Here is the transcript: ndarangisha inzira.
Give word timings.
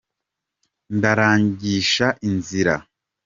ndarangisha 0.97 2.07
inzira. 2.27 2.75